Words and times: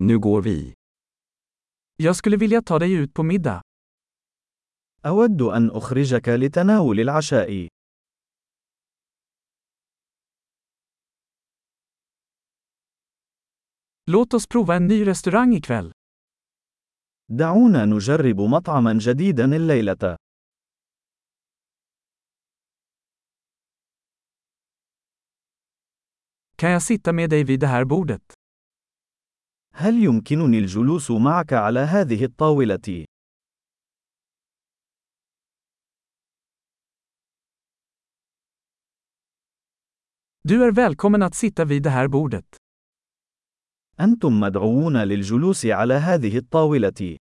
Nu 0.00 0.18
går 0.18 0.42
vi. 0.42 0.74
Jag 1.96 2.16
skulle 2.16 2.36
vilja 2.36 2.62
ta 2.62 2.78
dig 2.78 2.92
ut 2.92 3.14
på 3.14 3.22
middag. 3.22 3.62
أود 5.06 5.42
أن 5.42 5.70
أخرجك 5.70 6.28
لتناول 6.28 7.00
العشاء. 7.00 7.68
Låt 14.06 14.34
oss 14.34 14.46
prova 14.46 14.74
en 14.74 14.86
ny 14.86 15.06
restaurang 15.06 15.54
ikväll. 15.54 15.92
دعونا 17.30 17.84
نجرب 17.84 18.40
مطعما 18.40 18.98
جديدا 19.00 19.44
الليلة. 19.56 20.16
Kan 26.56 26.70
jag 26.70 26.82
sitta 26.82 27.12
med 27.12 27.30
dig 27.30 27.44
vid 27.44 27.60
det 27.60 27.66
här 27.66 27.84
bordet? 27.84 28.37
هل 29.80 29.94
يمكنني 30.04 30.58
الجلوس 30.58 31.10
معك 31.10 31.52
على 31.52 31.80
هذه 31.80 32.24
الطاولة؟ 32.24 33.06
Du 40.48 40.64
är 40.64 40.72
välkommen 40.72 41.22
att 41.22 41.34
sitta 41.34 41.64
vid 41.64 41.82
det 41.82 41.90
här 41.90 42.08
bordet. 42.08 42.56
أنتم 44.00 44.40
مدعوون 44.40 44.96
للجلوس 44.96 45.66
على 45.66 45.94
هذه 45.94 46.38
الطاولة. 46.38 47.16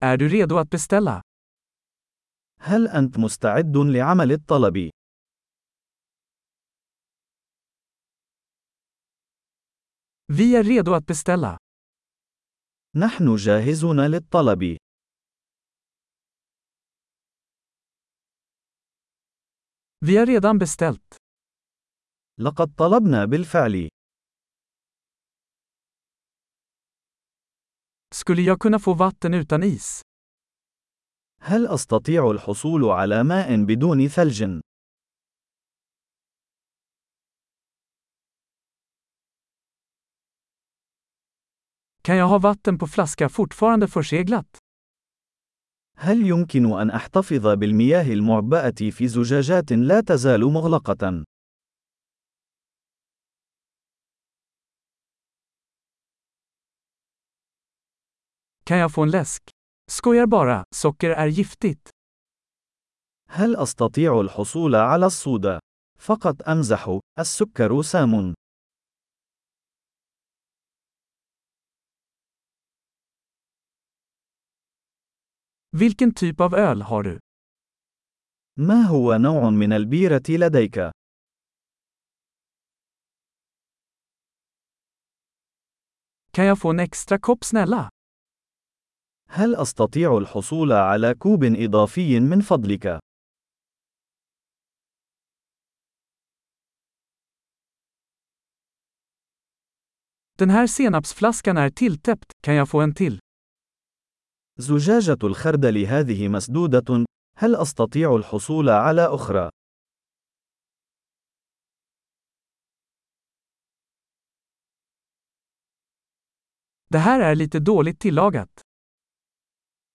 Är 0.00 0.16
du 0.16 0.28
redo 0.28 0.58
att 0.58 0.70
beställa? 0.70 1.22
هل 2.60 2.88
أنت 2.88 3.18
مستعد 3.18 3.76
لعمل 3.76 4.32
الطلب؟ 4.32 4.90
Vi 10.26 10.56
är 10.56 10.64
redo 10.64 10.94
att 10.94 11.06
beställa. 11.06 11.58
نحن 12.96 13.36
جاهزون 13.36 14.00
للطلب. 14.00 14.76
Vi 20.00 20.16
har 20.16 20.26
redan 20.26 20.58
beställt. 20.58 21.16
لقد 22.40 22.76
طلبنا 22.76 23.26
بالفعل. 23.26 23.88
Skulle 28.14 28.42
jag 28.42 28.60
kunna 28.60 28.78
få 28.78 28.94
vatten 28.94 29.34
utan 29.34 29.62
is? 29.62 30.02
هل 31.40 31.66
أستطيع 31.66 32.30
الحصول 32.30 32.84
على 32.84 33.24
ماء 33.24 33.64
بدون 33.64 34.08
ثلج؟ 34.08 34.60
Kan 42.06 42.16
jag 42.16 42.28
ha 42.28 42.38
vatten 42.38 42.78
på 42.78 42.86
flaska 42.86 43.28
fortfarande 43.28 43.88
förseglat? 43.88 44.58
هل 45.96 46.26
يمكن 46.26 46.72
أن 46.72 46.90
أحتفظ 46.90 47.46
بالمياه 47.46 48.12
المعبأة 48.12 48.90
في 48.90 49.08
زجاجات 49.08 49.72
لا 49.72 50.00
تزال 50.00 50.44
مغلقة؟ 50.52 51.24
Kan 58.64 58.78
jag 58.78 58.92
få 58.92 59.02
en 59.02 59.10
läsk? 59.10 59.42
Skojar 59.90 60.26
bara, 60.26 60.64
socker 60.74 61.10
är 61.10 61.26
giftigt. 61.26 61.90
هل 63.28 63.56
أستطيع 63.56 64.20
الحصول 64.20 64.74
على 64.74 65.06
الصودا؟ 65.06 65.58
فقط 65.98 66.48
أمزح، 66.48 66.98
السكر 67.18 67.82
سام. 67.82 68.34
Vilken 75.73 76.13
typ 76.13 76.41
av 76.41 76.55
öl 76.55 76.81
har 76.81 77.03
du? 77.03 77.19
ما 78.57 78.81
هو 78.81 79.17
نوع 79.17 79.49
من 79.49 79.73
البيرة 79.73 80.23
لديك؟ 80.29 80.91
Kan 86.31 86.45
jag 86.45 86.59
få 86.59 86.69
en 86.69 86.79
extra 86.79 87.19
kopp 87.19 87.43
snälla? 87.43 87.89
هل 89.31 89.55
أستطيع 89.55 90.17
الحصول 90.17 90.71
على 90.71 91.13
كوب 91.15 91.43
إضافي 91.43 92.19
من 92.19 92.41
فضلك؟ 92.41 92.99
Den 100.37 100.49
här 100.49 100.67
senapsflaskan 100.67 101.57
är 101.57 101.69
tilltäppt, 101.69 102.31
kan 102.41 102.55
jag 102.55 102.69
få 102.69 102.81
en 102.81 102.93
till? 102.95 103.19
زجاجة 104.58 105.18
الخردل 105.24 105.78
هذه 105.78 106.28
مسدودة، 106.28 107.04
هل 107.38 107.56
أستطيع 107.56 108.16
الحصول 108.16 108.68
على 108.68 109.02
أخرى؟ 109.02 109.50
Det 116.90 116.98
här 116.98 117.20
är 117.20 117.34
lite 117.34 117.60
dåligt 117.60 117.98
tillagat. 118.00 118.60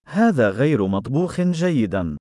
هذا 0.05 0.49
غير 0.49 0.87
مطبوخ 0.87 1.41
جيدا. 1.41 2.17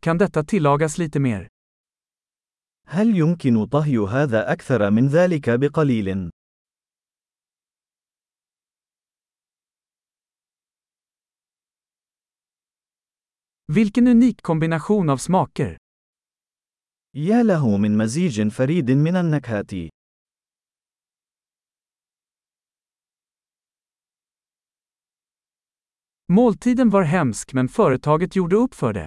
Kan 0.00 0.18
detta 0.18 0.44
tillagas 0.44 0.98
lite 0.98 1.20
mer? 1.20 1.48
هل 2.86 3.16
يمكن 3.16 3.66
طهي 3.66 3.98
هذا 3.98 4.52
أكثر 4.52 4.90
من 4.90 5.08
ذلك 5.08 5.50
بقليل؟ 5.50 6.30
Vilken 13.72 14.08
unik 14.08 14.42
kombination 14.42 15.10
av 15.10 15.16
smaker. 15.16 15.76
يا 17.16 17.42
له 17.42 17.76
من 17.76 17.96
مزيج 17.96 18.48
فريد 18.48 18.90
من 18.90 19.16
النكهات. 19.16 19.72
Måltiden 26.32 26.90
var 26.90 27.02
hemsk 27.02 27.52
men 27.52 27.68
företaget 27.68 28.36
gjorde 28.36 28.56
upp 28.56 28.74
för 28.74 28.92
det. 28.92 29.06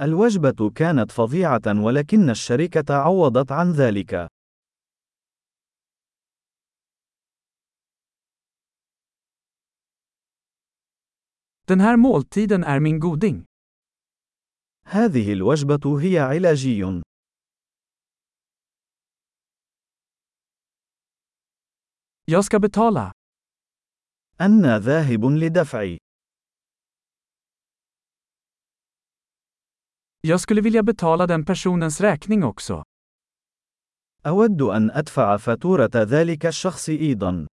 الوجبة 0.00 0.70
كانت 0.70 1.12
فظيعة 1.12 1.84
ولكن 1.84 2.30
الشركة 2.30 2.94
عوضت 2.94 3.52
عن 3.52 3.72
ذلك. 3.72 4.28
Den 11.72 11.80
här 11.80 11.96
måltiden 11.96 12.64
är 12.64 12.80
min 12.80 13.00
goding. 13.00 13.44
هذه 14.86 15.32
الوجبة 15.32 16.00
هي 16.00 16.18
علاجي. 16.18 17.02
Jag 22.24 22.44
ska 22.44 22.58
betala. 22.58 23.12
أنا 24.40 24.78
ذاهب 24.78 25.24
لدفع. 25.24 25.96
Jag 30.20 30.40
skulle 30.40 30.60
vilja 30.60 30.82
betala 30.82 31.26
den 31.26 31.44
personens 31.44 32.00
räkning 32.00 32.44
också. 32.44 32.82
أود 34.26 34.62
أن 34.62 34.90
أدفع 34.90 35.36
فاتورة 35.36 35.90
ذلك 35.94 36.46
الشخص 36.46 36.88
أيضا. 36.88 37.46